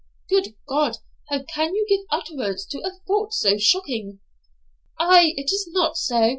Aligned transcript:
'Good 0.29 0.55
God! 0.67 0.97
how 1.29 1.43
can 1.43 1.75
you 1.75 1.85
give 1.87 2.07
utterance 2.09 2.65
to 2.65 2.79
a 2.79 2.93
thought 3.05 3.35
so 3.35 3.59
shocking?' 3.59 4.19
'Ay, 4.99 5.35
is 5.37 5.67
it 5.67 5.73
not 5.75 5.95
so? 5.95 6.21